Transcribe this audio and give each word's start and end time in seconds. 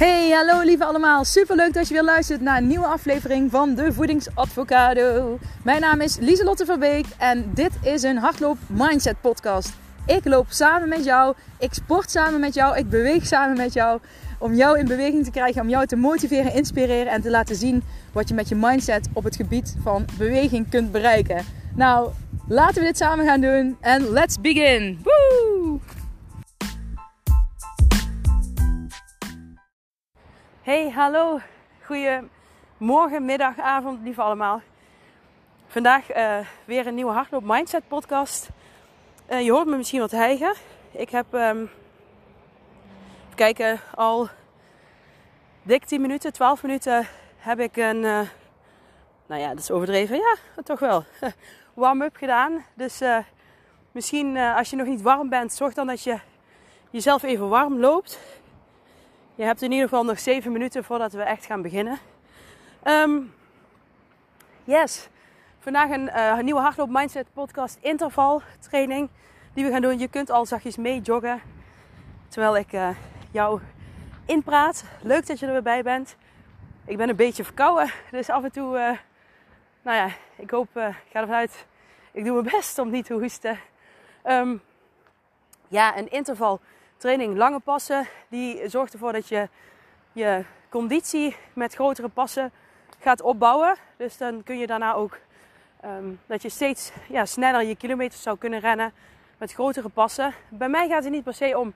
Hey, 0.00 0.30
hallo 0.30 0.62
lieve 0.62 0.84
allemaal. 0.84 1.24
Super 1.24 1.56
leuk 1.56 1.74
dat 1.74 1.88
je 1.88 1.94
weer 1.94 2.02
luistert 2.02 2.40
naar 2.40 2.56
een 2.56 2.66
nieuwe 2.66 2.86
aflevering 2.86 3.50
van 3.50 3.74
de 3.74 3.92
Voedingsadvocado. 3.92 5.38
Mijn 5.64 5.80
naam 5.80 6.00
is 6.00 6.16
Lieselotte 6.16 6.64
Verbeek 6.64 7.06
en 7.18 7.50
dit 7.54 7.70
is 7.82 8.02
een 8.02 8.16
hardloop 8.16 8.56
mindset 8.66 9.20
podcast. 9.20 9.72
Ik 10.06 10.24
loop 10.24 10.46
samen 10.48 10.88
met 10.88 11.04
jou, 11.04 11.34
ik 11.58 11.74
sport 11.74 12.10
samen 12.10 12.40
met 12.40 12.54
jou, 12.54 12.76
ik 12.76 12.88
beweeg 12.88 13.26
samen 13.26 13.56
met 13.56 13.72
jou 13.72 14.00
om 14.38 14.54
jou 14.54 14.78
in 14.78 14.86
beweging 14.86 15.24
te 15.24 15.30
krijgen, 15.30 15.62
om 15.62 15.68
jou 15.68 15.86
te 15.86 15.96
motiveren, 15.96 16.54
inspireren 16.54 17.12
en 17.12 17.20
te 17.20 17.30
laten 17.30 17.56
zien 17.56 17.82
wat 18.12 18.28
je 18.28 18.34
met 18.34 18.48
je 18.48 18.54
mindset 18.54 19.08
op 19.12 19.24
het 19.24 19.36
gebied 19.36 19.76
van 19.82 20.04
beweging 20.18 20.70
kunt 20.70 20.92
bereiken. 20.92 21.44
Nou, 21.74 22.10
laten 22.48 22.80
we 22.80 22.86
dit 22.86 22.96
samen 22.96 23.26
gaan 23.26 23.40
doen 23.40 23.76
en 23.80 24.10
let's 24.10 24.40
begin. 24.40 24.98
Hey, 30.62 30.90
hallo. 30.90 31.40
Goedemorgen, 31.82 33.24
middag, 33.24 33.58
avond, 33.58 34.02
lieve 34.02 34.22
allemaal. 34.22 34.62
Vandaag 35.66 36.16
uh, 36.16 36.38
weer 36.64 36.86
een 36.86 36.94
nieuwe 36.94 37.12
Hardloop 37.12 37.42
Mindset 37.44 37.88
podcast. 37.88 38.48
Uh, 39.30 39.44
je 39.44 39.50
hoort 39.50 39.66
me 39.66 39.76
misschien 39.76 40.00
wat 40.00 40.10
hijgen. 40.10 40.54
Ik 40.90 41.10
heb, 41.10 41.26
um, 41.32 41.70
even 43.24 43.34
kijken, 43.34 43.80
al 43.94 44.28
dik 45.62 45.84
10 45.84 46.00
minuten, 46.00 46.32
12 46.32 46.62
minuten 46.62 47.06
heb 47.36 47.60
ik 47.60 47.76
een, 47.76 48.02
uh, 48.02 48.20
nou 49.26 49.40
ja, 49.40 49.48
dat 49.48 49.58
is 49.58 49.70
overdreven, 49.70 50.16
ja, 50.16 50.36
toch 50.62 50.78
wel, 50.78 51.04
warm-up 51.74 52.16
gedaan. 52.16 52.64
Dus 52.74 53.00
misschien 53.92 54.36
als 54.36 54.70
je 54.70 54.76
nog 54.76 54.86
niet 54.86 55.02
warm 55.02 55.28
bent, 55.28 55.52
zorg 55.52 55.74
dan 55.74 55.86
dat 55.86 56.02
je 56.02 56.18
jezelf 56.90 57.22
even 57.22 57.48
warm 57.48 57.78
loopt. 57.78 58.39
Je 59.34 59.44
hebt 59.44 59.62
in 59.62 59.72
ieder 59.72 59.88
geval 59.88 60.04
nog 60.04 60.18
7 60.18 60.52
minuten 60.52 60.84
voordat 60.84 61.12
we 61.12 61.22
echt 61.22 61.46
gaan 61.46 61.62
beginnen. 61.62 61.98
Um, 62.84 63.34
yes, 64.64 65.08
vandaag 65.58 65.90
een, 65.90 66.02
uh, 66.02 66.34
een, 66.38 66.44
nieuwe 66.44 66.60
Hardloop 66.60 66.88
Mindset 66.90 67.26
podcast 67.32 67.78
interval 67.80 68.42
training 68.58 69.08
die 69.54 69.64
we 69.64 69.70
gaan 69.70 69.82
doen. 69.82 69.98
Je 69.98 70.08
kunt 70.08 70.30
al 70.30 70.46
zachtjes 70.46 70.76
mee 70.76 71.00
joggen 71.00 71.40
terwijl 72.28 72.56
ik 72.56 72.72
uh, 72.72 72.88
jou 73.30 73.60
inpraat. 74.26 74.84
Leuk 75.02 75.26
dat 75.26 75.38
je 75.38 75.46
er 75.46 75.62
bij 75.62 75.82
bent. 75.82 76.16
Ik 76.84 76.96
ben 76.96 77.08
een 77.08 77.16
beetje 77.16 77.44
verkouden, 77.44 77.92
dus 78.10 78.30
af 78.30 78.44
en 78.44 78.52
toe, 78.52 78.76
uh, 78.76 78.98
nou 79.82 79.96
ja, 79.96 80.08
ik 80.36 80.50
hoop, 80.50 80.68
ik 80.76 81.10
ga 81.12 81.20
ervan 81.20 81.36
uit, 81.36 81.66
ik 82.12 82.24
doe 82.24 82.42
mijn 82.42 82.54
best 82.56 82.78
om 82.78 82.90
niet 82.90 83.04
te 83.04 83.14
hoesten. 83.14 83.58
Um, 84.24 84.62
ja, 85.68 85.98
een 85.98 86.10
interval 86.10 86.60
training 87.00 87.36
lange 87.36 87.60
passen, 87.60 88.06
die 88.28 88.68
zorgt 88.68 88.92
ervoor 88.92 89.12
dat 89.12 89.28
je 89.28 89.48
je 90.12 90.44
conditie 90.68 91.36
met 91.52 91.74
grotere 91.74 92.08
passen 92.08 92.52
gaat 92.98 93.22
opbouwen. 93.22 93.76
Dus 93.96 94.16
dan 94.16 94.42
kun 94.42 94.58
je 94.58 94.66
daarna 94.66 94.94
ook 94.94 95.18
um, 95.84 96.20
dat 96.26 96.42
je 96.42 96.48
steeds 96.48 96.92
ja, 97.08 97.24
sneller 97.24 97.62
je 97.62 97.76
kilometers 97.76 98.22
zou 98.22 98.38
kunnen 98.38 98.60
rennen 98.60 98.92
met 99.38 99.52
grotere 99.52 99.88
passen. 99.88 100.34
Bij 100.48 100.68
mij 100.68 100.88
gaat 100.88 101.02
het 101.04 101.12
niet 101.12 101.24
per 101.24 101.34
se 101.34 101.58
om 101.58 101.74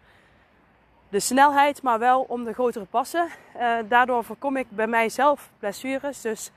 de 1.08 1.20
snelheid, 1.20 1.82
maar 1.82 1.98
wel 1.98 2.20
om 2.28 2.44
de 2.44 2.52
grotere 2.52 2.84
passen. 2.84 3.28
Uh, 3.56 3.76
daardoor 3.88 4.24
voorkom 4.24 4.56
ik 4.56 4.66
bij 4.70 4.86
mijzelf 4.86 5.50
blessures. 5.58 6.20
Dus 6.20 6.50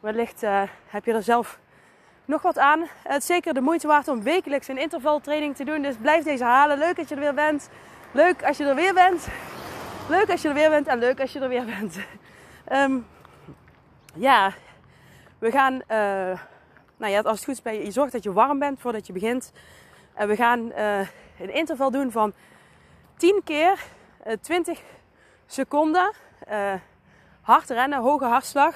wellicht 0.00 0.42
uh, 0.42 0.62
heb 0.86 1.04
je 1.04 1.12
er 1.12 1.22
zelf 1.22 1.58
nog 2.28 2.42
wat 2.42 2.58
aan. 2.58 2.88
Het 3.02 3.20
is 3.20 3.26
zeker 3.26 3.54
de 3.54 3.60
moeite 3.60 3.86
waard 3.86 4.08
om 4.08 4.22
wekelijks 4.22 4.68
een 4.68 4.78
intervaltraining 4.78 5.56
te 5.56 5.64
doen. 5.64 5.82
Dus 5.82 5.96
blijf 5.96 6.24
deze 6.24 6.44
halen. 6.44 6.78
Leuk 6.78 6.96
dat 6.96 7.08
je 7.08 7.14
er 7.14 7.20
weer 7.20 7.34
bent. 7.34 7.68
Leuk 8.12 8.42
als 8.42 8.56
je 8.56 8.64
er 8.64 8.74
weer 8.74 8.94
bent. 8.94 9.28
Leuk 10.08 10.30
als 10.30 10.42
je 10.42 10.48
er 10.48 10.54
weer 10.54 10.70
bent 10.70 10.86
en 10.86 10.98
leuk 10.98 11.20
als 11.20 11.32
je 11.32 11.40
er 11.40 11.48
weer 11.48 11.64
bent. 11.64 11.98
Um, 12.72 13.06
ja, 14.28 14.52
we 15.38 15.50
gaan, 15.50 15.74
uh, 15.74 16.40
nou 16.96 17.12
ja, 17.12 17.20
als 17.20 17.36
het 17.36 17.44
goed 17.44 17.54
is, 17.54 17.62
bij 17.62 17.78
je, 17.78 17.84
je 17.84 17.90
zorgt 17.90 18.12
dat 18.12 18.22
je 18.22 18.32
warm 18.32 18.58
bent 18.58 18.80
voordat 18.80 19.06
je 19.06 19.12
begint. 19.12 19.52
En 20.14 20.28
we 20.28 20.36
gaan 20.36 20.72
uh, 20.78 20.98
een 21.40 21.54
interval 21.54 21.90
doen 21.90 22.12
van 22.12 22.32
10 23.16 23.40
keer 23.44 23.72
uh, 24.26 24.32
eh, 24.32 24.38
20 24.40 24.82
seconden. 25.46 26.12
hard 27.40 27.70
rennen, 27.70 27.98
hoge 27.98 28.24
hartslag. 28.24 28.74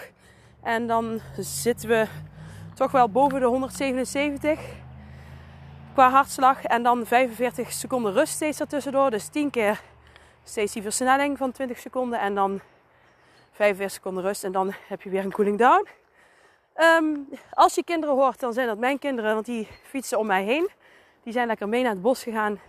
En 0.63 0.87
dan 0.87 1.21
zitten 1.39 1.89
we 1.89 2.07
toch 2.75 2.91
wel 2.91 3.09
boven 3.09 3.41
de 3.41 3.47
177 3.47 4.61
qua 5.93 6.11
hartslag. 6.11 6.65
En 6.65 6.83
dan 6.83 7.07
45 7.07 7.73
seconden 7.73 8.13
rust 8.13 8.33
steeds 8.33 8.61
ertussendoor. 8.61 9.11
Dus 9.11 9.29
10 9.29 9.51
keer 9.51 9.81
steeds 10.45 10.73
die 10.73 10.83
versnelling 10.83 11.39
van 11.39 11.53
20 11.53 11.79
seconden. 11.79 12.21
En 12.21 12.35
dan 12.35 12.61
45 13.53 13.97
seconden 13.97 14.25
rust. 14.25 14.45
En 14.45 14.53
dan 14.53 14.73
heb 14.89 15.03
je 15.03 15.11
weer 15.11 15.25
een 15.25 15.33
cooling 15.33 15.59
down. 15.59 15.89
Um, 16.77 17.29
als 17.51 17.75
je 17.75 17.85
kinderen 17.85 18.15
hoort, 18.15 18.41
dan 18.41 18.53
zijn 18.53 18.67
dat 18.67 18.79
mijn 18.79 18.99
kinderen. 18.99 19.35
Want 19.35 19.47
die 19.47 19.69
fietsen 19.83 20.19
om 20.19 20.27
mij 20.27 20.45
heen. 20.45 20.69
Die 21.23 21.33
zijn 21.33 21.47
lekker 21.47 21.69
mee 21.69 21.83
naar 21.83 21.93
het 21.93 22.03
bos 22.03 22.23
gegaan. 22.23 22.61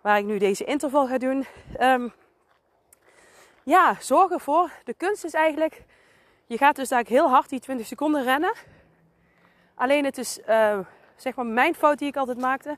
Waar 0.00 0.18
ik 0.18 0.24
nu 0.24 0.38
deze 0.38 0.64
interval 0.64 1.06
ga 1.06 1.18
doen. 1.18 1.46
Um, 1.80 2.12
ja, 3.62 3.96
zorg 4.00 4.30
ervoor. 4.30 4.70
De 4.84 4.94
kunst 4.94 5.24
is 5.24 5.34
eigenlijk... 5.34 5.82
Je 6.46 6.58
gaat 6.58 6.76
dus 6.76 6.90
eigenlijk 6.90 7.22
heel 7.22 7.34
hard 7.34 7.48
die 7.48 7.60
20 7.60 7.86
seconden 7.86 8.22
rennen. 8.24 8.52
Alleen 9.82 10.04
het 10.04 10.18
is... 10.18 10.38
Uh, 10.48 10.78
zeg 11.16 11.34
maar 11.34 11.46
mijn 11.46 11.74
fout 11.74 11.98
die 11.98 12.08
ik 12.08 12.16
altijd 12.16 12.38
maakte, 12.38 12.76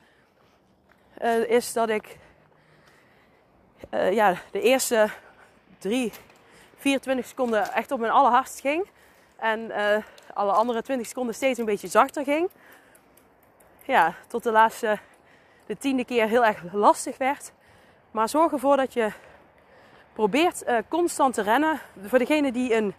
uh, 1.21 1.49
is 1.49 1.73
dat 1.73 1.89
ik 1.89 2.17
uh, 3.91 4.13
ja, 4.13 4.35
de 4.51 4.61
eerste 4.61 5.09
3, 5.77 6.11
24 6.75 7.25
seconden 7.25 7.71
echt 7.73 7.91
op 7.91 7.99
mijn 7.99 8.11
allerhardst 8.11 8.59
ging. 8.59 8.87
En 9.35 9.71
alle 10.33 10.51
andere 10.51 10.81
20 10.81 11.07
seconden 11.07 11.35
steeds 11.35 11.59
een 11.59 11.65
beetje 11.65 11.87
zachter 11.87 12.23
ging. 12.23 12.49
Ja, 13.83 14.13
tot 14.27 14.43
de 14.43 14.51
laatste, 14.51 14.97
de 15.65 15.77
tiende 15.77 16.05
keer 16.05 16.27
heel 16.27 16.45
erg 16.45 16.63
lastig 16.73 17.17
werd. 17.17 17.51
Maar 18.11 18.29
zorg 18.29 18.51
ervoor 18.51 18.77
dat 18.77 18.93
je 18.93 19.11
probeert 20.13 20.63
constant 20.87 21.33
te 21.33 21.41
rennen. 21.41 21.79
Voor 22.03 22.19
degenen 22.19 22.53
die 22.53 22.75
een, 22.75 22.93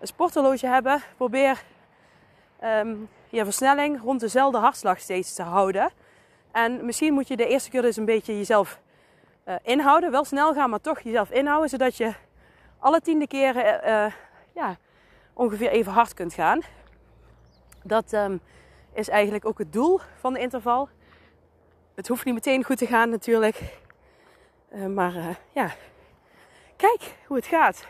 een 0.00 0.06
sporthorloge 0.06 0.66
hebben, 0.66 1.02
probeer 1.16 1.62
um, 2.64 3.08
je 3.32 3.44
versnelling 3.44 4.00
rond 4.02 4.20
dezelfde 4.20 4.58
hartslag 4.58 5.00
steeds 5.00 5.34
te 5.34 5.42
houden. 5.42 5.92
En 6.50 6.84
misschien 6.84 7.12
moet 7.12 7.28
je 7.28 7.36
de 7.36 7.46
eerste 7.46 7.70
keer 7.70 7.82
dus 7.82 7.96
een 7.96 8.04
beetje 8.04 8.36
jezelf 8.36 8.80
uh, 9.48 9.54
inhouden. 9.62 10.10
Wel 10.10 10.24
snel 10.24 10.54
gaan, 10.54 10.70
maar 10.70 10.80
toch 10.80 11.00
jezelf 11.00 11.30
inhouden. 11.30 11.68
Zodat 11.68 11.96
je 11.96 12.12
alle 12.78 13.00
tiende 13.00 13.26
keren 13.26 13.88
uh, 13.88 14.12
ja, 14.54 14.76
ongeveer 15.32 15.70
even 15.70 15.92
hard 15.92 16.14
kunt 16.14 16.34
gaan. 16.34 16.60
Dat 17.82 18.12
um, 18.12 18.40
is 18.94 19.08
eigenlijk 19.08 19.44
ook 19.44 19.58
het 19.58 19.72
doel 19.72 20.00
van 20.20 20.32
de 20.32 20.38
interval. 20.38 20.88
Het 21.94 22.08
hoeft 22.08 22.24
niet 22.24 22.34
meteen 22.34 22.64
goed 22.64 22.78
te 22.78 22.86
gaan 22.86 23.10
natuurlijk. 23.10 23.80
Maar 24.88 25.38
ja, 25.52 25.70
kijk 26.76 27.16
hoe 27.26 27.36
het 27.36 27.46
gaat. 27.46 27.86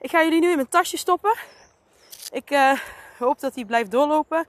Ik 0.00 0.10
ga 0.10 0.22
jullie 0.22 0.40
nu 0.40 0.50
in 0.50 0.56
mijn 0.56 0.68
tasje 0.68 0.96
stoppen. 0.96 1.34
Ik 2.30 2.76
hoop 3.18 3.40
dat 3.40 3.54
hij 3.54 3.64
blijft 3.64 3.90
doorlopen. 3.90 4.46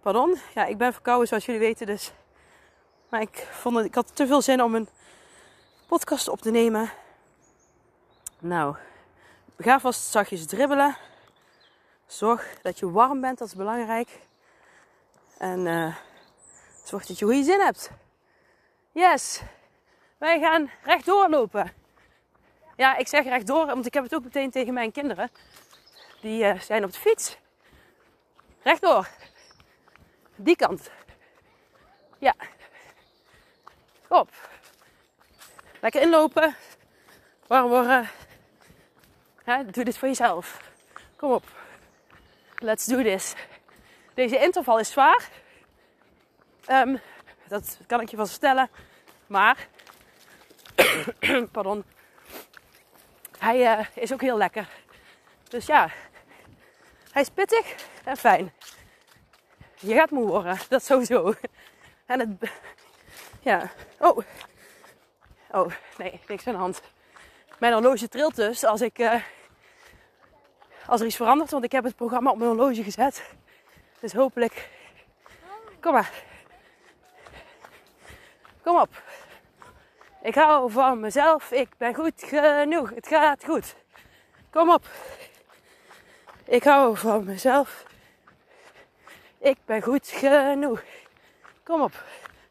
Pardon. 0.00 0.38
Ja, 0.54 0.64
ik 0.64 0.78
ben 0.78 0.92
verkouden 0.92 1.28
zoals 1.28 1.44
jullie 1.44 1.60
weten 1.60 1.86
dus. 1.86 2.12
Maar 3.08 3.20
ik 3.20 3.48
vond 3.50 3.84
ik 3.84 3.94
had 3.94 4.16
te 4.16 4.26
veel 4.26 4.42
zin 4.42 4.62
om 4.62 4.74
een 4.74 4.88
podcast 5.86 6.28
op 6.28 6.40
te 6.40 6.50
nemen. 6.50 6.90
Nou, 8.38 8.76
ga 9.58 9.80
vast 9.80 10.10
zachtjes 10.10 10.46
dribbelen. 10.46 10.96
Zorg 12.06 12.54
dat 12.62 12.78
je 12.78 12.90
warm 12.90 13.20
bent, 13.20 13.38
dat 13.38 13.48
is 13.48 13.54
belangrijk. 13.54 14.08
En 15.38 15.66
uh, 15.66 15.96
zorg 16.84 17.06
dat 17.06 17.18
je 17.18 17.24
goede 17.24 17.42
zin 17.42 17.60
hebt. 17.60 17.90
Yes, 18.92 19.42
wij 20.18 20.40
gaan 20.40 20.70
rechtdoor 20.82 21.28
lopen. 21.28 21.72
Ja, 22.76 22.96
ik 22.96 23.08
zeg 23.08 23.24
rechtdoor, 23.24 23.66
want 23.66 23.86
ik 23.86 23.94
heb 23.94 24.02
het 24.02 24.14
ook 24.14 24.24
meteen 24.24 24.50
tegen 24.50 24.74
mijn 24.74 24.92
kinderen. 24.92 25.30
Die 26.20 26.44
uh, 26.44 26.60
zijn 26.60 26.84
op 26.84 26.92
de 26.92 26.98
fiets. 26.98 27.38
Rechtdoor. 28.62 29.08
Die 30.40 30.56
kant. 30.56 30.90
Ja. 32.18 32.34
Op. 34.08 34.28
Lekker 35.80 36.00
inlopen. 36.00 36.56
Warm 37.46 37.68
worden. 37.68 38.10
doe 39.70 39.84
dit 39.84 39.98
voor 39.98 40.08
jezelf. 40.08 40.60
Kom 41.16 41.32
op. 41.32 41.44
Let's 42.54 42.86
do 42.86 43.02
this. 43.02 43.34
Deze 44.14 44.38
interval 44.38 44.78
is 44.78 44.90
zwaar. 44.90 45.28
Um, 46.68 47.00
dat 47.48 47.78
kan 47.86 48.00
ik 48.00 48.08
je 48.08 48.16
wel 48.16 48.26
vertellen. 48.26 48.70
Maar, 49.26 49.68
pardon, 51.52 51.84
hij 53.38 53.78
uh, 53.78 53.86
is 53.94 54.12
ook 54.12 54.20
heel 54.20 54.36
lekker. 54.36 54.68
Dus 55.48 55.66
ja, 55.66 55.90
hij 57.12 57.22
is 57.22 57.28
pittig 57.28 57.74
en 58.04 58.16
fijn. 58.16 58.52
Je 59.80 59.94
gaat 59.94 60.10
moe 60.10 60.26
worden, 60.26 60.58
dat 60.68 60.84
sowieso. 60.84 61.34
En 62.06 62.20
het. 62.20 62.50
Ja. 63.40 63.70
Oh. 63.98 64.18
Oh, 65.50 65.72
nee, 65.98 66.20
niks 66.28 66.46
aan 66.46 66.52
de 66.52 66.58
hand. 66.58 66.82
Mijn 67.58 67.72
horloge 67.72 68.08
trilt 68.08 68.36
dus 68.36 68.64
als 68.64 68.80
ik... 68.80 68.98
eh, 68.98 69.22
als 70.86 71.00
er 71.00 71.06
iets 71.06 71.16
verandert, 71.16 71.50
want 71.50 71.64
ik 71.64 71.72
heb 71.72 71.84
het 71.84 71.96
programma 71.96 72.30
op 72.30 72.36
mijn 72.38 72.50
horloge 72.50 72.82
gezet. 72.82 73.30
Dus 74.00 74.12
hopelijk. 74.12 74.68
Kom 75.80 75.92
maar. 75.92 76.12
Kom 78.62 78.80
op. 78.80 79.02
Ik 80.22 80.34
hou 80.34 80.70
van 80.70 81.00
mezelf. 81.00 81.50
Ik 81.50 81.68
ben 81.76 81.94
goed 81.94 82.12
genoeg. 82.16 82.90
Het 82.94 83.08
gaat 83.08 83.44
goed. 83.44 83.76
Kom 84.50 84.70
op. 84.70 84.86
Ik 86.44 86.64
hou 86.64 86.96
van 86.96 87.24
mezelf. 87.24 87.87
Ik 89.40 89.56
ben 89.64 89.82
goed 89.82 90.08
genoeg. 90.08 90.82
Kom 91.62 91.82
op. 91.82 91.92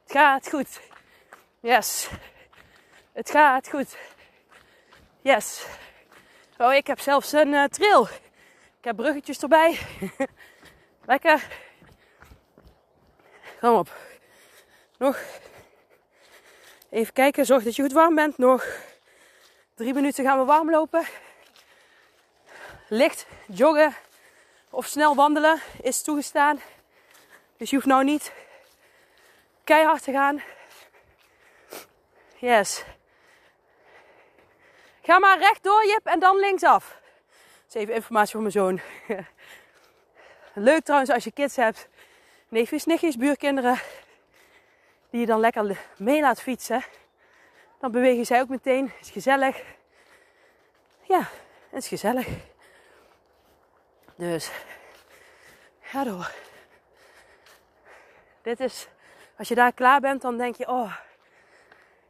Het 0.03 0.11
gaat 0.11 0.49
goed. 0.49 0.79
Yes. 1.59 2.09
Het 3.11 3.29
gaat 3.29 3.69
goed. 3.69 3.97
Yes. 5.21 5.65
Oh, 6.57 6.73
ik 6.73 6.87
heb 6.87 6.99
zelfs 6.99 7.31
een 7.31 7.47
uh, 7.47 7.63
trail. 7.63 8.03
Ik 8.79 8.83
heb 8.83 8.95
bruggetjes 8.95 9.41
erbij. 9.41 9.79
Lekker. 11.05 11.47
Kom 13.59 13.75
op. 13.75 13.95
Nog. 14.97 15.19
Even 16.89 17.13
kijken. 17.13 17.45
Zorg 17.45 17.63
dat 17.63 17.75
je 17.75 17.81
goed 17.81 17.93
warm 17.93 18.15
bent. 18.15 18.37
Nog 18.37 18.65
drie 19.75 19.93
minuten 19.93 20.23
gaan 20.23 20.39
we 20.39 20.45
warm 20.45 20.69
lopen. 20.69 21.05
Licht 22.87 23.27
joggen 23.47 23.95
of 24.69 24.85
snel 24.85 25.15
wandelen 25.15 25.61
is 25.81 26.01
toegestaan. 26.01 26.59
Dus 27.57 27.69
je 27.69 27.75
hoeft 27.75 27.87
nou 27.87 28.03
niet 28.03 28.33
keihard 29.63 30.03
te 30.03 30.11
gaan. 30.11 30.41
Yes. 32.35 32.83
Ga 35.01 35.19
maar 35.19 35.39
rechtdoor, 35.39 35.85
Jip, 35.85 36.05
en 36.05 36.19
dan 36.19 36.39
linksaf. 36.39 36.97
Dat 37.65 37.75
is 37.75 37.81
even 37.81 37.93
informatie 37.93 38.31
voor 38.31 38.41
mijn 38.41 38.51
zoon. 38.51 38.79
Leuk 40.53 40.83
trouwens 40.83 41.11
als 41.11 41.23
je 41.23 41.31
kids 41.31 41.55
hebt. 41.55 41.87
Neefjes, 42.47 42.85
nichtjes, 42.85 43.17
buurkinderen. 43.17 43.79
Die 45.09 45.19
je 45.19 45.25
dan 45.25 45.39
lekker 45.39 45.79
mee 45.97 46.21
laat 46.21 46.41
fietsen. 46.41 46.83
Dan 47.79 47.91
bewegen 47.91 48.25
zij 48.25 48.41
ook 48.41 48.49
meteen. 48.49 48.85
Het 48.85 49.05
is 49.05 49.09
gezellig. 49.11 49.63
Ja, 51.03 51.29
het 51.69 51.83
is 51.83 51.87
gezellig. 51.87 52.27
Dus, 54.15 54.51
ga 55.81 56.03
door. 56.03 56.46
Dit 58.47 58.59
is, 58.59 58.87
als 59.37 59.47
je 59.47 59.55
daar 59.55 59.73
klaar 59.73 59.99
bent, 59.99 60.21
dan 60.21 60.37
denk 60.37 60.55
je, 60.55 60.67
oh, 60.67 60.95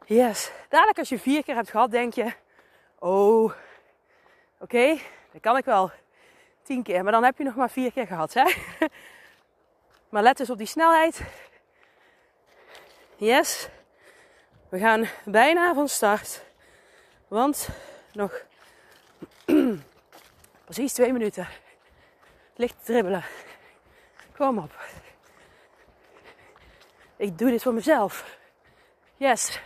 yes. 0.05 0.51
Dadelijk 0.69 0.97
als 0.97 1.09
je 1.09 1.19
vier 1.19 1.43
keer 1.43 1.55
hebt 1.55 1.69
gehad, 1.69 1.91
denk 1.91 2.13
je, 2.13 2.33
oh, 2.99 3.43
oké, 3.43 3.53
okay, 4.59 5.01
dat 5.31 5.41
kan 5.41 5.57
ik 5.57 5.65
wel. 5.65 5.91
Tien 6.63 6.83
keer, 6.83 7.03
maar 7.03 7.11
dan 7.11 7.23
heb 7.23 7.37
je 7.37 7.43
nog 7.43 7.55
maar 7.55 7.69
vier 7.69 7.91
keer 7.91 8.07
gehad, 8.07 8.33
hè. 8.33 8.43
Maar 10.09 10.23
let 10.23 10.37
dus 10.37 10.49
op 10.49 10.57
die 10.57 10.67
snelheid. 10.67 11.21
Yes. 13.15 13.69
We 14.69 14.79
gaan 14.79 15.07
bijna 15.25 15.73
van 15.73 15.87
start. 15.87 16.43
Want 17.27 17.69
nog 18.13 18.41
precies 20.65 20.93
twee 20.93 21.13
minuten. 21.13 21.47
Licht 22.55 22.85
dribbelen. 22.85 23.23
Kom 24.35 24.57
op. 24.57 24.71
Ik 27.17 27.37
doe 27.37 27.49
dit 27.49 27.61
voor 27.61 27.73
mezelf. 27.73 28.37
Yes. 29.15 29.59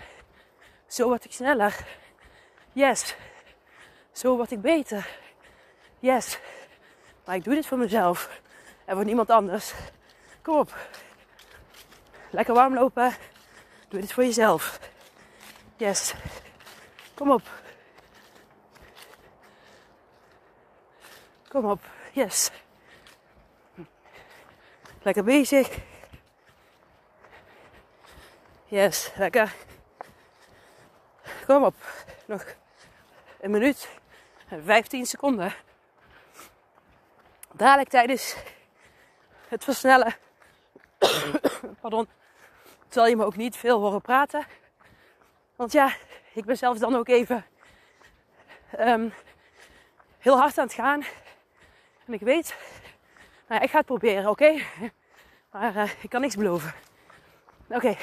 Zo 0.88 1.08
word 1.08 1.26
ik 1.26 1.32
sneller. 1.32 1.86
Yes. 2.72 3.16
Zo 4.12 4.36
word 4.36 4.52
ik 4.52 4.62
beter. 4.62 5.10
Yes. 6.00 6.40
Maar 7.26 7.36
ik 7.36 7.44
doe 7.44 7.54
dit 7.54 7.66
voor 7.66 7.78
mezelf. 7.78 8.42
En 8.86 8.96
voor 8.96 9.06
niemand 9.06 9.30
anders. 9.30 9.74
Kom 10.42 10.58
op. 10.58 10.76
Lekker 12.30 12.54
warm 12.54 12.74
lopen. 12.74 13.16
Doe 13.88 14.00
dit 14.00 14.14
voor 14.14 14.24
jezelf. 14.24 14.80
Yes. 15.76 16.14
Kom 17.14 17.32
op. 17.32 17.50
Kom 21.48 21.66
op. 21.66 21.80
Yes. 22.12 22.52
Lekker 25.02 25.24
bezig. 25.24 25.80
Yes, 28.72 29.12
lekker. 29.16 29.56
Kom 31.46 31.64
op. 31.64 31.76
Nog 32.26 32.46
een 33.40 33.52
minuut 33.52 33.90
en 34.48 34.64
15 34.64 35.06
seconden. 35.06 35.54
Dadelijk 37.52 37.90
tijdens 37.90 38.36
het 39.48 39.64
versnellen. 39.64 40.16
Pardon. 41.82 42.08
Zal 42.90 43.08
je 43.08 43.16
me 43.16 43.26
ook 43.26 43.36
niet 43.36 43.56
veel 43.56 43.80
horen 43.80 44.02
praten. 44.02 44.46
Want 45.56 45.72
ja, 45.72 45.94
ik 46.34 46.46
ben 46.46 46.58
zelf 46.58 46.78
dan 46.78 46.96
ook 46.96 47.08
even 47.08 47.46
um, 48.80 49.14
heel 50.18 50.38
hard 50.38 50.58
aan 50.58 50.66
het 50.66 50.74
gaan. 50.74 51.04
En 52.06 52.14
ik 52.14 52.22
weet, 52.22 52.56
nou 53.48 53.64
ik 53.64 53.70
ga 53.70 53.78
het 53.78 53.86
proberen, 53.86 54.30
oké? 54.30 54.54
Maar 55.52 55.76
uh, 55.76 55.90
ik 56.02 56.10
kan 56.10 56.22
niks 56.22 56.36
beloven. 56.36 56.74
Oké. 57.70 57.98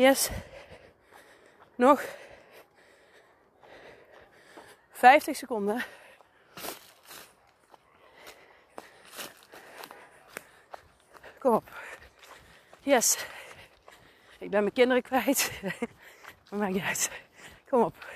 Yes. 0.00 0.30
Nog 1.74 2.04
50 4.90 5.36
seconden. 5.36 5.84
Kom 11.38 11.54
op. 11.54 11.68
Yes. 12.80 13.26
Ik 14.38 14.50
ben 14.50 14.60
mijn 14.60 14.72
kinderen 14.72 15.02
kwijt. 15.02 15.50
Maar 16.50 16.58
maakt 16.58 16.72
niet 16.72 16.84
uit. 16.84 17.10
Kom 17.68 17.82
op. 17.82 18.06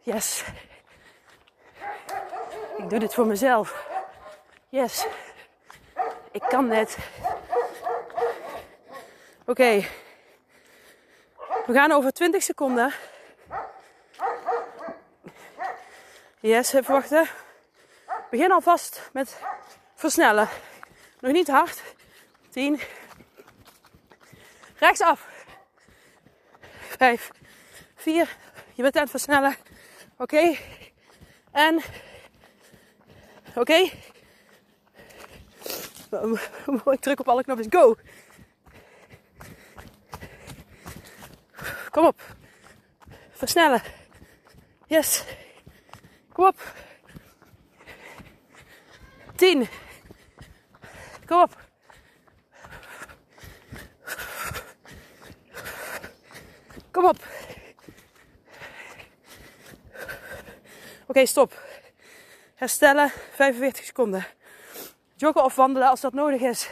Yes. 0.00 0.44
Ik 2.76 2.90
doe 2.90 2.98
dit 2.98 3.14
voor 3.14 3.26
mezelf. 3.26 3.88
Yes. 4.68 5.06
Ik 6.30 6.42
kan 6.48 6.66
net. 6.66 6.98
Oké. 9.50 9.84
We 11.66 11.72
gaan 11.72 11.92
over 11.92 12.12
20 12.12 12.42
seconden. 12.42 12.92
Yes, 16.40 16.72
even 16.72 16.92
wachten. 16.92 17.28
Begin 18.30 18.52
alvast 18.52 19.10
met 19.12 19.36
versnellen. 19.94 20.48
Nog 21.20 21.32
niet 21.32 21.48
hard. 21.48 21.82
10. 22.50 22.80
Rechtsaf. 24.78 25.26
5. 26.96 27.30
4. 27.94 28.36
Je 28.74 28.82
bent 28.82 28.96
aan 28.96 29.02
het 29.02 29.10
versnellen. 29.10 29.56
Oké. 30.16 30.56
En. 31.52 31.76
Oké. 33.54 33.60
Okay. 33.60 33.92
Ik 36.94 37.00
druk 37.00 37.20
op 37.20 37.28
alle 37.28 37.42
knopjes. 37.42 37.66
Go. 37.70 37.96
Kom 41.90 42.06
op. 42.06 42.20
Versnellen. 43.30 43.82
Yes. 44.86 45.24
Kom 46.32 46.46
op. 46.46 46.60
10. 49.36 49.68
Kom 51.26 51.40
op. 51.40 51.56
Kom 56.90 57.04
op. 57.04 57.26
Oké, 61.06 61.26
stop. 61.26 61.62
Herstellen, 62.54 63.10
45 63.34 63.84
seconden. 63.84 64.26
Joggen 65.16 65.44
of 65.44 65.54
wandelen 65.54 65.88
als 65.88 66.00
dat 66.00 66.12
nodig 66.12 66.40
is. 66.40 66.68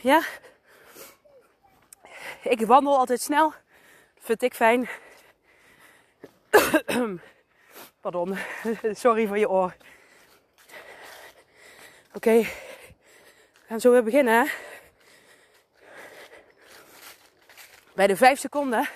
Ja? 0.00 0.22
Ik 2.42 2.66
wandel 2.66 2.98
altijd 2.98 3.20
snel. 3.20 3.52
Vind 4.18 4.42
ik 4.42 4.54
fijn. 4.54 4.88
Pardon. 8.00 8.36
Sorry 8.92 9.26
voor 9.26 9.38
je 9.38 9.48
oor. 9.48 9.76
Oké. 12.14 12.32
We 12.32 13.66
gaan 13.66 13.80
zo 13.80 13.90
weer 13.90 14.02
beginnen. 14.02 14.50
Bij 17.94 18.06
de 18.06 18.16
5 18.16 18.38
seconden 18.38 18.88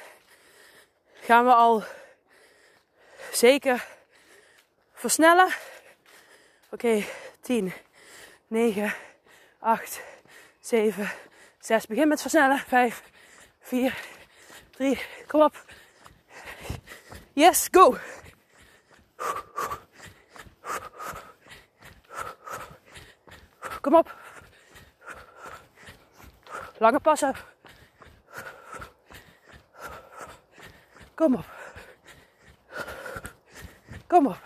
gaan 1.21 1.45
we 1.45 1.55
al 1.55 1.85
zeker 3.33 3.87
versnellen. 4.93 5.47
Oké, 6.71 6.87
okay, 6.87 7.07
10, 7.41 7.73
9, 8.47 8.95
8, 9.59 10.01
7, 10.61 11.11
6. 11.59 11.87
Begin 11.87 12.09
met 12.09 12.21
versnellen. 12.21 12.59
5, 12.59 13.03
4, 13.65 13.95
Drie. 14.71 14.99
Kom 15.27 15.43
op. 15.43 15.65
Yes, 17.33 17.69
go. 17.71 17.97
Kom 23.81 23.95
op. 23.95 24.17
Lange 26.79 27.01
passen. 27.01 27.35
Kom 31.15 31.35
op. 31.35 31.47
Kom 34.07 34.27
op. 34.27 34.39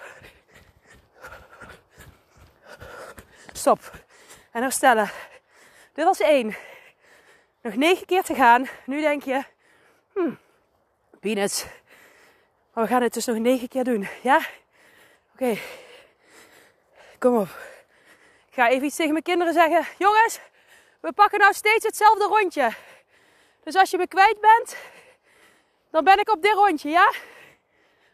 Stop. 3.52 3.92
En 4.52 4.62
herstellen. 4.62 5.10
Dit 5.92 6.04
was 6.04 6.20
één. 6.20 6.56
Nog 7.68 7.76
negen 7.76 8.06
keer 8.06 8.22
te 8.22 8.34
gaan. 8.34 8.68
Nu 8.84 9.00
denk 9.00 9.22
je, 9.22 9.42
hmm, 10.12 10.38
peanuts. 11.20 11.66
Maar 12.72 12.84
we 12.84 12.90
gaan 12.90 13.02
het 13.02 13.14
dus 13.14 13.24
nog 13.24 13.36
negen 13.36 13.68
keer 13.68 13.84
doen. 13.84 14.08
Ja? 14.22 14.40
Oké. 15.32 15.58
Kom 17.18 17.36
op. 17.36 17.48
Ik 18.48 18.54
ga 18.54 18.68
even 18.68 18.86
iets 18.86 18.96
tegen 18.96 19.12
mijn 19.12 19.24
kinderen 19.24 19.52
zeggen. 19.52 19.86
Jongens, 19.98 20.40
we 21.00 21.12
pakken 21.12 21.38
nou 21.38 21.52
steeds 21.52 21.84
hetzelfde 21.84 22.24
rondje. 22.24 22.72
Dus 23.64 23.74
als 23.74 23.90
je 23.90 23.98
me 23.98 24.06
kwijt 24.06 24.40
bent, 24.40 24.76
dan 25.90 26.04
ben 26.04 26.18
ik 26.18 26.30
op 26.30 26.42
dit 26.42 26.54
rondje, 26.54 26.90
ja? 26.90 27.12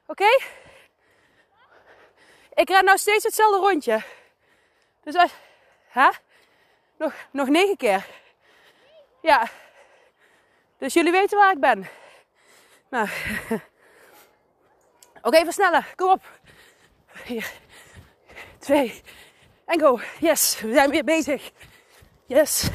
Oké? 0.07 0.39
Ik 2.55 2.69
ren 2.69 2.85
nou 2.85 2.99
steeds 2.99 3.25
hetzelfde 3.25 3.59
rondje. 3.59 4.03
Dus 5.03 5.15
als... 5.15 5.33
Hè? 5.89 6.09
Nog, 6.97 7.15
nog 7.31 7.49
negen 7.49 7.77
keer. 7.77 8.07
Ja. 9.25 9.49
Dus 10.79 10.95
jullie 10.95 11.13
weten 11.13 11.39
waar 11.39 11.53
ik 11.53 11.61
ben. 11.61 11.89
Nou. 12.91 13.09
Oké, 15.23 15.45
versnellen. 15.45 15.85
Kom 15.97 16.11
op. 16.11 16.23
Vier. 17.07 17.53
Twee. 18.59 19.03
En 19.65 19.81
go. 19.81 20.01
Yes, 20.21 20.61
we 20.61 20.73
zijn 20.73 20.91
weer 20.91 21.05
bezig. 21.05 21.51
Yes. 22.27 22.71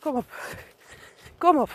Kom 0.00 0.16
op. 0.16 0.24
Kom 1.38 1.58
op. 1.58 1.70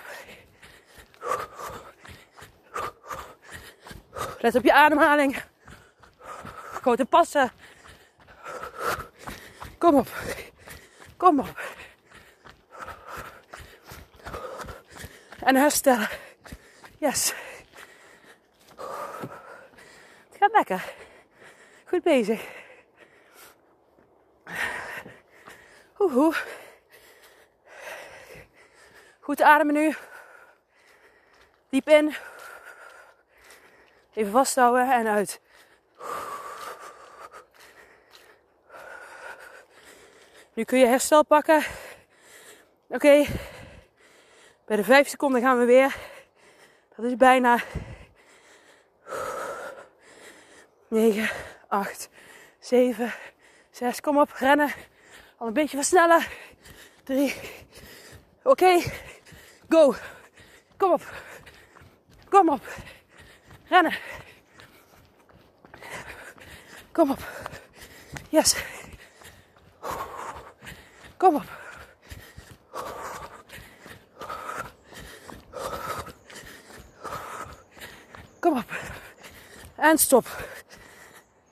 Let 4.39 4.55
op 4.55 4.63
je 4.63 4.73
ademhaling. 4.73 5.43
Grote 6.81 7.05
passen. 7.05 7.51
Kom 9.77 9.95
op. 9.95 10.07
Kom 11.17 11.39
op. 11.39 11.70
En 15.43 15.55
herstellen. 15.55 16.09
Yes. 16.97 17.33
Het 20.29 20.37
gaat 20.39 20.51
lekker. 20.51 20.93
Goed 21.85 22.03
bezig. 22.03 22.45
Oeh. 25.99 26.37
Goed 29.19 29.41
ademen 29.41 29.73
nu. 29.73 29.95
Diep 31.69 31.89
in. 31.89 32.15
Even 34.13 34.31
vasthouden 34.31 34.91
en 34.91 35.07
uit. 35.07 35.41
Nu 40.53 40.63
kun 40.63 40.79
je 40.79 40.85
herstel 40.85 41.25
pakken. 41.25 41.63
Oké. 42.87 43.25
Bij 44.71 44.79
de 44.79 44.85
5 44.85 45.07
seconden 45.07 45.41
gaan 45.41 45.57
we 45.57 45.65
weer. 45.65 45.95
Dat 46.95 47.05
is 47.05 47.15
bijna 47.15 47.59
9, 50.87 51.29
8, 51.67 52.09
7, 52.59 53.13
6. 53.71 54.01
Kom 54.01 54.19
op, 54.19 54.31
rennen. 54.31 54.73
Al 55.37 55.47
een 55.47 55.53
beetje 55.53 55.77
versnellen. 55.77 56.25
3. 57.03 57.35
Oké. 58.43 58.81
Go. 59.69 59.95
Kom 60.77 60.91
op. 60.91 61.01
Kom 62.29 62.49
op. 62.49 62.67
Rennen. 63.69 63.97
Kom 66.91 67.11
op. 67.11 67.19
Yes. 68.29 68.63
Kom 71.17 71.35
op. 71.35 71.60
Kom 78.41 78.57
op. 78.57 78.71
En 79.75 79.97
stop. 79.97 80.25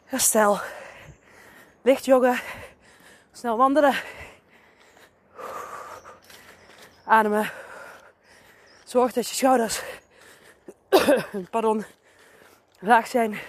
Herstel. 0.06 0.60
Licht 1.82 2.06
joggen. 2.06 2.40
Snel 3.32 3.58
wandelen. 3.58 3.96
Ademen. 7.06 7.52
Zorg 8.84 9.14
dat 9.14 9.30
je 9.30 9.36
schouders 9.36 9.82
pardon, 11.52 11.86
laag 12.80 13.08
zijn. 13.08 13.40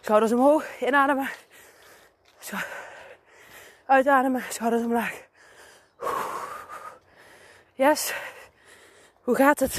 Schouders 0.00 0.32
omhoog, 0.32 0.80
inademen. 0.80 1.30
Uitademen, 3.86 4.42
schouders 4.48 4.82
omlaag. 4.82 5.26
Yes. 7.74 8.12
Hoe 9.28 9.36
gaat 9.36 9.58
het? 9.58 9.78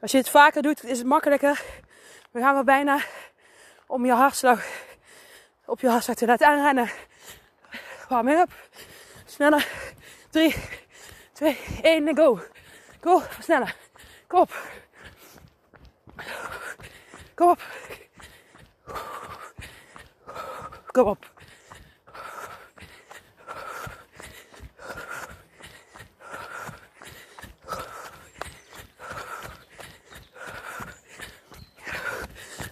Als 0.00 0.10
je 0.10 0.18
het 0.18 0.28
vaker 0.28 0.62
doet, 0.62 0.84
is 0.84 0.98
het 0.98 1.06
makkelijker. 1.06 1.62
We 2.30 2.40
gaan 2.40 2.64
bijna 2.64 3.00
om 3.86 4.06
je 4.06 4.12
hartslag 4.12 4.66
op 5.64 5.80
je 5.80 5.88
hartslag 5.88 6.16
te 6.16 6.26
laten 6.26 6.46
aanrennen. 6.46 6.90
Warm 8.08 8.28
up. 8.28 8.50
Sneller. 9.24 9.68
3, 10.30 10.54
2, 11.32 11.58
1 11.82 12.08
en 12.08 12.16
go. 12.16 12.40
Go, 13.00 13.22
sneller. 13.40 13.76
Kom 14.26 14.40
op. 14.40 14.52
Kom 17.34 17.50
op. 17.50 17.62
Kom 20.86 21.08
op. 21.08 21.33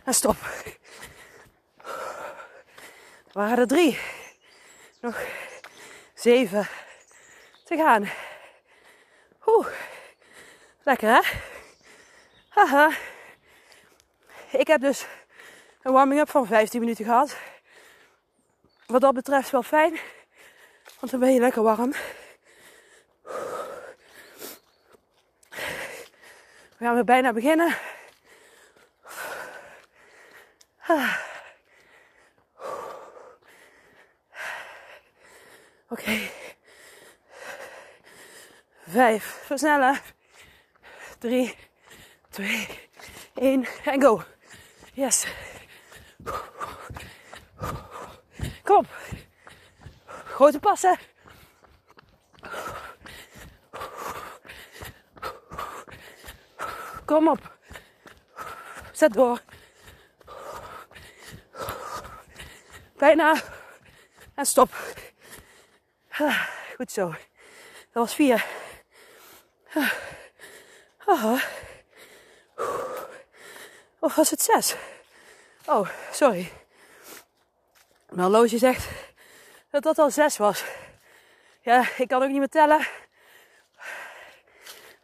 En 0.05 0.15
stop. 0.15 0.37
Er 3.27 3.39
waren 3.39 3.59
er 3.59 3.67
drie. 3.67 3.99
Nog 5.01 5.21
zeven 6.15 6.69
te 7.65 7.77
gaan. 7.77 8.11
Oeh. 9.47 9.69
Lekker 10.83 11.09
hè? 11.09 11.21
Haha. 12.49 12.91
Ik 14.51 14.67
heb 14.67 14.81
dus 14.81 15.07
een 15.83 15.93
warming-up 15.93 16.31
van 16.31 16.47
15 16.47 16.81
minuten 16.81 17.05
gehad. 17.05 17.37
Wat 18.87 19.01
dat 19.01 19.15
betreft 19.15 19.51
wel 19.51 19.63
fijn. 19.63 19.99
Want 20.99 21.11
dan 21.11 21.21
ben 21.21 21.35
je 21.35 21.41
lekker 21.41 21.63
warm. 21.63 21.93
We 26.79 26.89
gaan 26.89 26.95
weer 26.95 27.05
bijna 27.05 27.33
beginnen. 27.33 27.77
Oké. 35.89 36.01
Okay. 36.01 36.31
Vijf. 38.87 39.25
Versnellen. 39.25 40.01
Drie. 41.19 41.57
Twee. 42.31 42.69
één. 43.35 43.67
En 43.85 44.03
go. 44.03 44.23
Yes. 44.93 45.27
Kom 48.63 48.77
op. 48.77 48.87
Grote 50.07 50.59
passen. 50.59 50.99
Kom 57.05 57.29
op. 57.29 57.57
Zet 58.93 59.13
door. 59.13 59.41
Bijna. 63.03 63.43
En 64.35 64.47
stop. 64.47 64.71
Goed 66.77 66.93
zo. 66.93 67.11
Dat 67.93 68.03
was 68.03 68.15
vier. 68.15 68.47
Of 73.99 74.15
was 74.15 74.31
het 74.31 74.43
zes? 74.43 74.77
Oh, 75.67 75.89
sorry. 76.13 76.53
Mijn 78.09 78.21
horloge 78.21 78.59
zegt 78.59 78.89
dat 79.71 79.83
dat 79.83 79.99
al 79.99 80.11
zes 80.11 80.37
was. 80.37 80.65
Ja, 81.61 81.89
ik 81.97 82.09
kan 82.09 82.23
ook 82.23 82.29
niet 82.29 82.39
meer 82.39 82.49
tellen. 82.49 82.87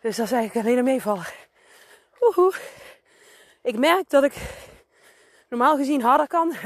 Dus 0.01 0.17
dat 0.17 0.27
is 0.27 0.33
eigenlijk 0.33 0.67
alleen 0.67 0.79
een 0.79 0.85
meevaller. 0.85 1.35
Oehoe. 2.21 2.55
Ik 3.63 3.77
merk 3.77 4.09
dat 4.09 4.25
ik 4.25 4.35
normaal 5.49 5.77
gezien 5.77 6.03
harder 6.03 6.27
kan. 6.27 6.57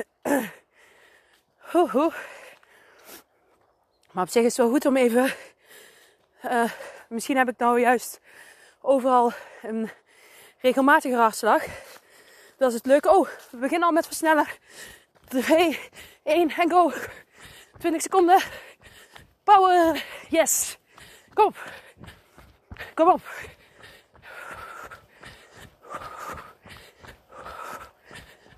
Maar 4.13 4.25
op 4.25 4.31
zich 4.31 4.43
is 4.43 4.57
het 4.57 4.57
wel 4.57 4.71
goed 4.71 4.87
om 4.87 4.97
even. 4.97 5.35
Uh, 6.45 6.71
misschien 7.09 7.37
heb 7.37 7.49
ik 7.49 7.59
nou 7.59 7.81
juist 7.81 8.21
overal 8.81 9.33
een 9.63 9.91
regelmatige 10.61 11.15
hartslag. 11.15 11.65
Dat 12.57 12.69
is 12.69 12.75
het 12.75 12.87
leuke. 12.87 13.11
Oh, 13.11 13.29
we 13.51 13.57
beginnen 13.57 13.89
al 13.89 13.95
met 13.95 14.07
versnellen. 14.07 14.47
2, 15.29 15.79
1 16.23 16.51
en 16.51 16.71
go. 16.71 16.93
20 17.79 18.03
seconden. 18.03 18.43
Power. 19.45 20.05
Yes. 20.29 20.79
Kom 21.35 21.47
op. 21.47 21.57
Kom 22.95 23.09
op. 23.09 23.23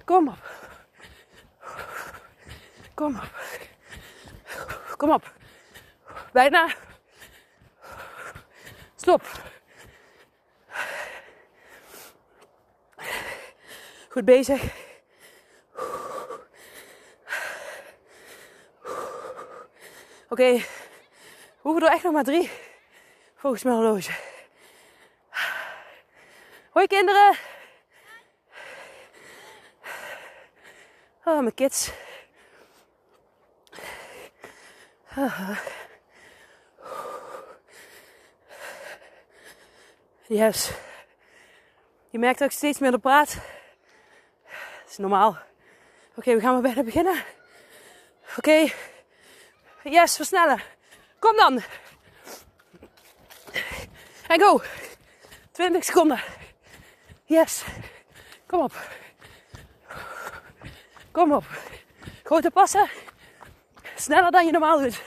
Kom 0.04 0.28
op. 0.28 0.63
Kom 2.94 3.16
op. 3.16 3.30
Kom 4.96 5.10
op. 5.10 5.32
Bijna. 6.32 6.74
Stop. 8.96 9.22
Goed 14.08 14.24
bezig. 14.24 14.62
Oké, 20.28 20.42
okay. 20.42 20.56
we 20.58 20.66
hoeven 21.60 21.82
er 21.86 21.92
echt 21.92 22.02
nog 22.02 22.12
maar 22.12 22.24
drie. 22.24 22.50
Volgens 23.36 23.62
mijn 23.62 23.76
horloge. 23.76 24.12
Hoi 26.70 26.86
kinderen. 26.86 27.36
Oh, 31.24 31.38
mijn 31.38 31.54
kids. 31.54 31.92
Yes. 40.26 40.70
Je 42.10 42.18
merkt 42.18 42.38
dat 42.38 42.48
ik 42.48 42.54
steeds 42.54 42.78
meer 42.78 42.98
praat. 42.98 43.34
Dat 44.44 44.90
is 44.90 44.96
normaal. 44.96 45.38
Oké, 46.14 46.34
we 46.34 46.40
gaan 46.40 46.52
maar 46.52 46.62
bijna 46.62 46.82
beginnen. 46.82 47.24
Oké. 48.36 48.66
Yes, 49.82 50.16
versnellen. 50.16 50.60
Kom 51.18 51.36
dan. 51.36 51.62
En 54.28 54.40
go. 54.40 54.62
20 55.52 55.84
seconden. 55.84 56.20
Yes. 57.24 57.64
Kom 58.46 58.60
op. 58.60 58.88
Kom 61.10 61.32
op. 61.32 61.44
Grote 62.22 62.50
passen. 62.50 62.88
Sneller 64.04 64.30
dan 64.30 64.46
je 64.46 64.52
normaal 64.52 64.80
doet. 64.80 65.02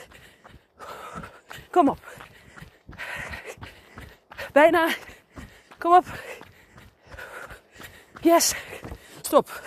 Kom 1.71 1.89
op. 1.89 1.99
Bijna. 4.51 4.89
Kom 5.77 5.95
op. 5.95 6.05
Yes. 8.21 8.55
Stop. 9.21 9.61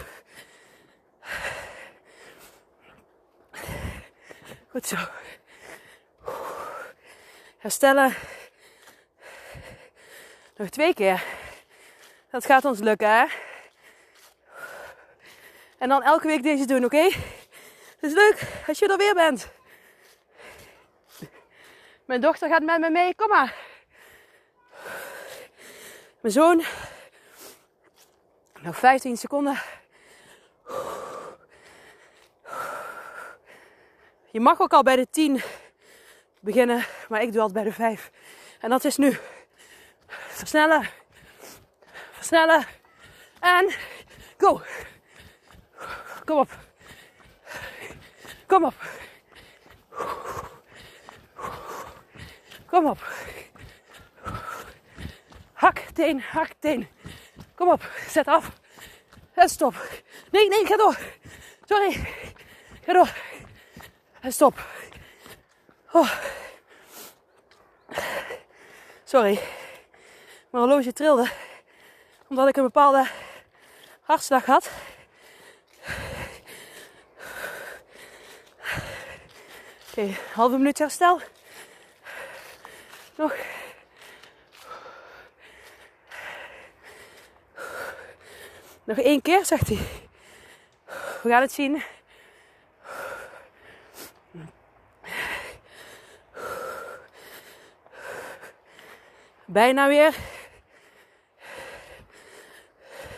Goed 4.71 4.87
zo. 4.87 4.97
Herstellen. 7.59 8.15
Nog 10.57 10.69
twee 10.69 10.95
keer. 10.95 11.25
Dat 12.31 12.45
gaat 12.45 12.65
ons 12.65 12.79
lukken, 12.79 13.11
hè? 13.11 13.27
En 15.79 15.89
dan 15.89 16.03
elke 16.03 16.27
week 16.27 16.43
deze 16.43 16.65
doen, 16.65 16.85
oké? 16.85 17.09
Het 18.01 18.11
is 18.11 18.17
leuk 18.17 18.47
als 18.67 18.79
je 18.79 18.89
er 18.89 18.97
weer 18.97 19.15
bent. 19.15 19.49
Mijn 22.05 22.21
dochter 22.21 22.49
gaat 22.49 22.63
met 22.63 22.81
me 22.81 22.91
mee, 22.91 23.15
kom 23.15 23.29
maar. 23.29 23.55
Mijn 26.21 26.35
zoon. 26.35 26.63
Nog 28.61 28.77
15 28.77 29.17
seconden. 29.17 29.63
Je 34.31 34.41
mag 34.41 34.61
ook 34.61 34.73
al 34.73 34.83
bij 34.83 34.97
de 34.97 35.07
10 35.11 35.43
beginnen, 36.41 36.87
maar 37.09 37.23
ik 37.23 37.33
doe 37.33 37.41
altijd 37.41 37.63
bij 37.63 37.71
de 37.71 37.77
5. 37.77 38.11
En 38.61 38.71
dat 38.71 38.85
is 38.85 38.97
nu. 38.97 39.19
Versnellen. 40.07 40.89
Versnellen. 42.11 42.67
En 43.41 43.71
go. 44.39 44.61
Kom 46.25 46.39
op. 46.39 46.69
Kom 48.51 48.65
op. 48.65 48.75
Kom 52.67 52.87
op. 52.87 52.99
Hak, 55.53 55.79
teen, 55.79 56.21
hak, 56.21 56.53
teen. 56.59 56.89
Kom 57.55 57.69
op, 57.69 57.91
zet 58.09 58.27
af. 58.27 58.51
En 59.35 59.49
stop. 59.49 59.75
Nee, 60.31 60.49
nee, 60.49 60.67
ga 60.67 60.77
door. 60.77 60.99
Sorry. 61.65 61.93
Ga 62.85 62.93
door. 62.93 63.15
En 64.21 64.33
stop. 64.33 64.67
Oh. 65.93 66.11
Sorry. 69.05 69.41
Mijn 70.51 70.65
horloge 70.65 70.93
trilde. 70.93 71.31
Omdat 72.29 72.49
ik 72.49 72.57
een 72.57 72.63
bepaalde 72.63 73.07
hartslag 74.01 74.45
had. 74.45 74.71
Oké, 79.91 80.01
okay, 80.01 80.17
halve 80.35 80.57
minuut 80.57 80.79
herstel. 80.79 81.21
Nog. 83.17 83.35
Nog 88.85 88.99
één 88.99 89.23
keer, 89.23 89.45
zegt 89.45 89.69
hij. 89.69 89.79
We 91.23 91.29
gaan 91.29 91.41
het 91.41 91.53
zien. 91.53 91.83
Bijna 99.45 99.89
weer. 99.89 100.15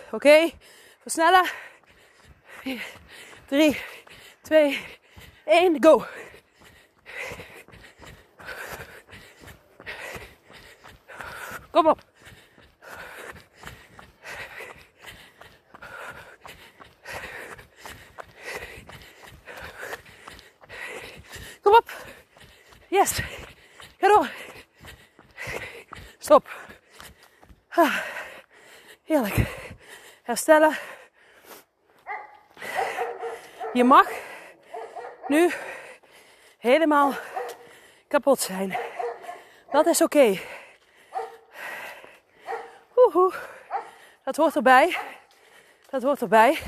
Oké, 0.07 0.15
okay. 0.15 0.55
versnellen. 1.01 1.51
3, 3.47 3.81
2, 4.43 4.85
1, 5.45 5.83
go. 5.83 6.05
Kom 11.73 11.87
op. 11.87 11.99
Kom 21.63 21.75
op. 21.75 21.91
Yes. 22.89 23.21
Ga 23.99 24.09
door. 24.09 24.31
Stop. 26.19 26.49
Heerlijk. 29.05 29.37
Herstellen. 30.23 30.77
Je 33.73 33.85
mag 33.85 34.07
nu 35.27 35.53
helemaal 36.59 37.13
kapot 38.09 38.41
zijn. 38.41 38.79
Dat 39.71 39.87
is 39.87 40.03
oké. 40.03 40.39
Dat 44.25 44.37
hoort 44.37 44.57
erbij. 44.57 44.97
Dat 45.91 46.03
hoort 46.03 46.21
erbij. 46.21 46.59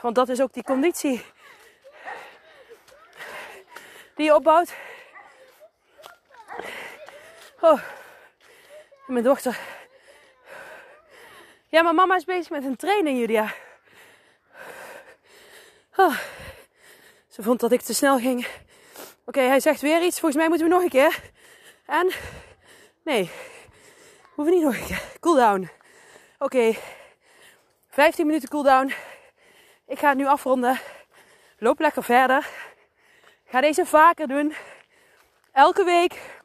Want 0.00 0.14
dat 0.14 0.28
is 0.28 0.40
ook 0.40 0.52
die 0.52 0.62
conditie 0.62 1.24
die 4.14 4.26
je 4.26 4.34
opbouwt. 4.34 4.74
Oh, 7.60 7.82
mijn 9.06 9.24
dochter. 9.24 9.58
Ja, 11.68 11.82
mijn 11.82 11.94
mama 11.94 12.16
is 12.16 12.24
bezig 12.24 12.50
met 12.50 12.64
een 12.64 12.76
training, 12.76 13.18
Julia. 13.18 13.52
Oh, 15.96 16.18
ze 17.28 17.42
vond 17.42 17.60
dat 17.60 17.72
ik 17.72 17.80
te 17.80 17.94
snel 17.94 18.18
ging. 18.18 18.46
Oké, 19.24 19.40
hij 19.40 19.60
zegt 19.60 19.80
weer 19.80 20.02
iets. 20.02 20.20
Volgens 20.20 20.40
mij 20.40 20.48
moeten 20.48 20.66
we 20.66 20.72
nog 20.72 20.82
een 20.82 20.88
keer. 20.88 21.20
En 21.86 22.10
nee, 23.04 23.30
hoeven 24.38 24.54
niet 24.54 24.64
nog 24.64 24.76
een 24.78 24.86
keer. 24.86 25.02
Cooldown. 25.20 25.70
Oké, 26.38 26.74
15 27.88 28.26
minuten 28.26 28.48
cooldown. 28.48 28.92
Ik 29.86 29.98
ga 29.98 30.08
het 30.08 30.18
nu 30.18 30.26
afronden. 30.26 30.80
Loop 31.58 31.78
lekker 31.78 32.04
verder. 32.04 32.48
Ga 33.44 33.60
deze 33.60 33.86
vaker 33.86 34.28
doen. 34.28 34.54
elke 35.52 35.84
week. 35.84 36.40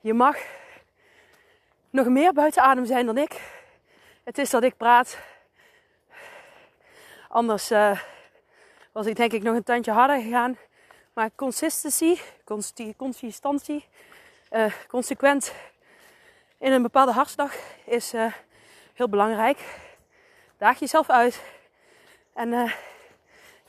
Je 0.00 0.14
mag 0.14 0.36
nog 1.90 2.06
meer 2.06 2.32
buiten 2.32 2.62
adem 2.62 2.86
zijn 2.86 3.06
dan 3.06 3.18
ik. 3.18 3.40
Het 4.24 4.38
is 4.38 4.50
dat 4.50 4.62
ik 4.62 4.76
praat. 4.76 5.18
Anders 7.28 7.70
uh, 7.70 8.00
was 8.92 9.06
ik 9.06 9.16
denk 9.16 9.32
ik 9.32 9.42
nog 9.42 9.54
een 9.54 9.62
tandje 9.62 9.92
harder 9.92 10.20
gegaan. 10.20 10.56
Maar 11.12 11.30
consistency, 11.34 12.18
consistentie, 12.96 13.84
uh, 14.50 14.72
consequent 14.88 15.52
in 16.58 16.72
een 16.72 16.82
bepaalde 16.82 17.12
hartslag 17.12 17.54
is 17.84 18.14
uh, 18.14 18.32
heel 18.92 19.08
belangrijk. 19.08 19.58
Daag 20.58 20.78
jezelf 20.78 21.10
uit. 21.10 21.42
En 22.34 22.50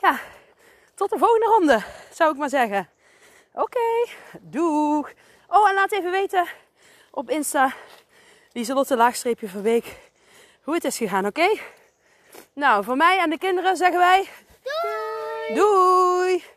ja, 0.02 0.20
tot 0.96 1.10
de 1.10 1.18
volgende 1.18 1.46
ronde, 1.46 1.84
zou 2.12 2.32
ik 2.32 2.38
maar 2.38 2.50
zeggen. 2.50 2.90
Oké, 3.54 3.64
okay, 3.64 4.16
doeg. 4.42 5.12
Oh, 5.48 5.70
en 5.70 5.76
laat 5.76 5.92
even 5.92 6.12
weten 6.12 6.48
op 7.12 7.30
Insta, 7.30 7.74
Lieselotte 8.52 8.96
laagstreepje 8.96 9.50
van 9.50 9.62
week, 9.62 9.96
hoe 10.64 10.74
het 10.74 10.84
is 10.84 10.98
gegaan, 10.98 11.26
oké? 11.26 11.42
Okay? 11.42 11.62
Nou, 12.54 12.84
voor 12.84 12.98
mij 12.98 13.20
en 13.20 13.30
de 13.30 13.38
kinderen 13.38 13.78
zeggen 13.78 14.00
wij... 14.00 14.30
Doei! 14.64 15.56
Doei! 15.56 16.57